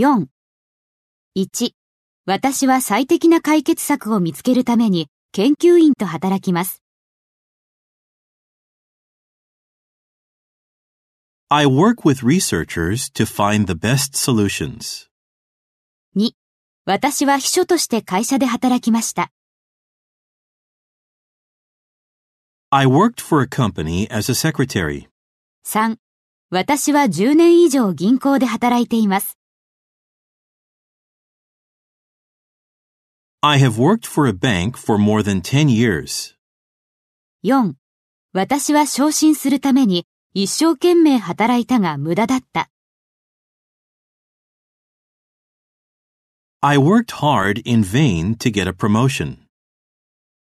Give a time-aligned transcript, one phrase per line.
[0.00, 0.28] 4。
[1.36, 1.72] 1、
[2.24, 6.82] 私は最適な解決策を見つけるために研究員と働きます。
[11.50, 15.10] I work with researchers to find the best solutions.
[16.16, 16.30] 2、
[16.86, 19.30] 私は秘書として会社で働きました。
[22.70, 25.08] I worked for a company as a secretary.
[25.66, 25.98] 3、
[26.48, 29.39] 私は10年以上銀行で働いています。
[33.41, 36.35] I have worked for a bank for more than 10 years.
[37.43, 37.73] 4、
[38.33, 42.69] 私は昇進するために一生懸命働いたが無駄だった。
[46.61, 49.45] I worked hard in vain to get a promotion.